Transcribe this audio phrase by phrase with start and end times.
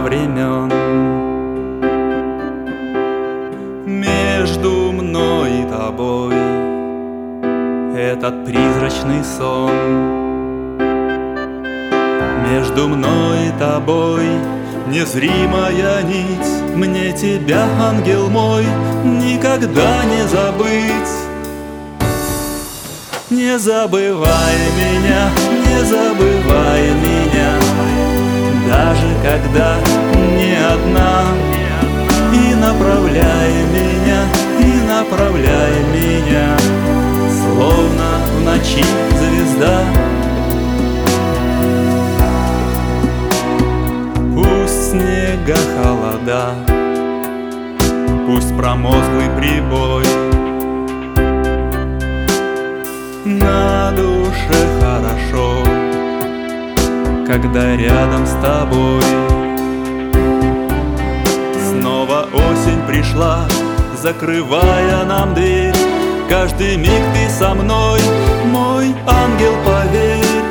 [0.00, 0.72] времен.
[3.86, 6.34] Между мной и тобой
[7.94, 9.70] Этот призрачный сон.
[12.50, 14.26] Между мной и тобой
[14.88, 16.74] Незримая нить.
[16.74, 18.64] Мне тебя, ангел мой,
[19.04, 21.12] Никогда не забыть.
[23.30, 25.30] Не забывай меня,
[25.64, 26.51] не забывай
[28.72, 29.76] Даже когда
[30.38, 31.24] не одна.
[32.32, 34.22] И направляй меня,
[34.58, 36.56] и направляй меня
[37.28, 38.84] Словно в ночи
[39.18, 39.80] звезда.
[44.34, 46.54] Пусть снега холода
[48.26, 50.04] Пусть промозглый прибой.
[53.26, 55.61] На душе хорошо
[57.32, 59.02] Когда рядом с тобой.
[61.66, 63.48] Снова осень пришла
[64.02, 65.74] Закрывая нам дверь.
[66.28, 68.00] Каждый миг ты со мной
[68.50, 70.42] Мой ангел, поверь.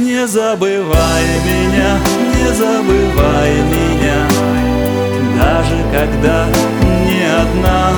[0.00, 1.98] Не забывай меня,
[2.34, 4.26] не забывай меня.
[5.40, 6.46] Даже когда
[7.06, 7.92] не одна.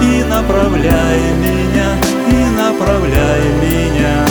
[0.00, 1.96] И направляй меня,
[2.30, 4.25] и направляй меня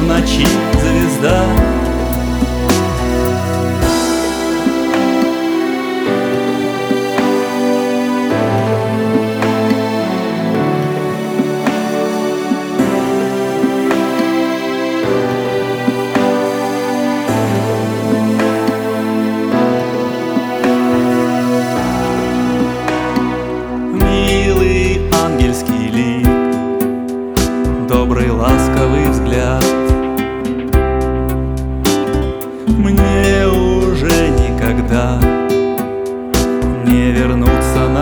[0.00, 0.46] в ночи
[0.80, 1.79] звезда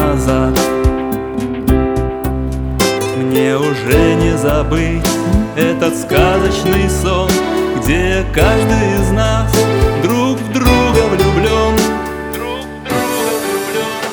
[0.08, 0.58] назад.
[3.16, 5.06] Мне уже не забыть
[5.56, 7.30] Этот сказочный сон
[7.76, 9.52] Где каждый из нас
[10.02, 11.74] Друг в друга влюблен.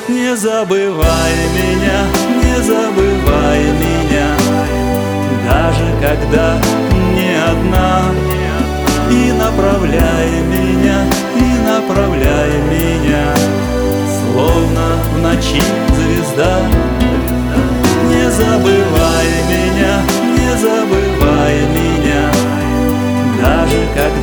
[0.08, 2.00] Не забывай меня,
[2.42, 4.28] не забывай меня
[5.48, 6.58] Даже когда
[7.14, 8.02] не одна.
[9.10, 11.04] И направляй меня,
[11.36, 13.34] и направляй меня
[14.32, 15.75] Словно в ночи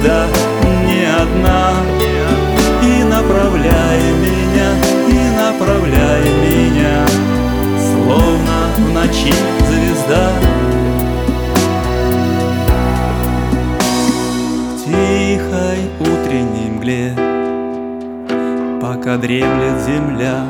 [0.01, 0.25] Даже когда
[0.85, 1.73] не одна.
[2.81, 4.69] И направляй меня,
[5.07, 7.05] и направляй меня
[7.79, 9.33] Словно в ночи
[9.69, 10.31] звезда.
[14.83, 17.15] Тихой утренней мгле
[18.81, 20.45] Пока дремлет земля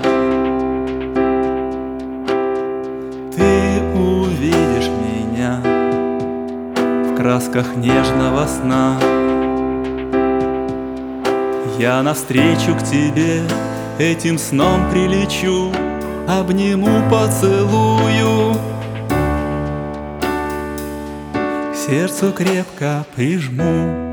[3.35, 5.61] Ты увидишь меня
[7.11, 8.97] В красках нежного сна
[11.83, 13.41] Я навстречу к тебе
[13.99, 15.69] Этим сном прилечу
[16.29, 18.55] Обниму, поцелую.
[21.33, 24.12] К сердцу крепко прижму